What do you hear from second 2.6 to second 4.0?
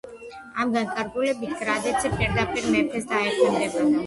მეფეს დაექვემდებარა.